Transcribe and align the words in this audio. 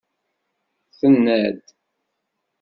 Tenna-d. 0.99 1.65